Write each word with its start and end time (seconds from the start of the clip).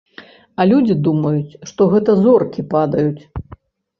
А 0.63 0.65
людзі 0.71 0.93
думаюць, 1.07 1.57
што 1.71 1.87
гэта 1.93 2.11
зоркі 2.23 2.61
падаюць. 2.73 3.23